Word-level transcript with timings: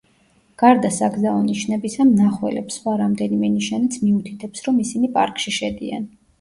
გარდა 0.61 0.89
საგზაო 0.95 1.43
ნიშნებისა, 1.49 2.07
მნახველებს 2.13 2.79
სხვა 2.81 2.95
რამდენიმე 3.03 3.53
ნიშანიც 3.61 4.01
მიუთითებს, 4.09 4.67
რომ 4.71 4.83
ისინი 4.89 5.15
პარკში 5.21 5.59
შედიან. 5.63 6.13